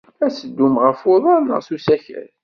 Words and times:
Ad 0.25 0.31
teddum 0.33 0.75
ɣef 0.85 0.99
uḍar 1.13 1.39
neɣ 1.41 1.59
s 1.67 1.69
usakal? 1.75 2.29